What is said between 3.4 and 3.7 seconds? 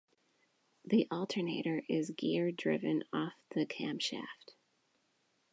the